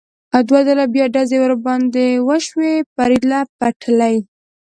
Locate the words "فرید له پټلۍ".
2.95-4.17